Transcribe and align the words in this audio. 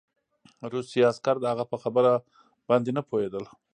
روسي 0.71 0.99
عسکر 1.09 1.35
د 1.39 1.45
هغه 1.51 1.65
په 1.71 1.77
خبره 1.83 2.11
باندې 2.69 2.89
نه 2.97 3.01
پوهېدل 3.09 3.43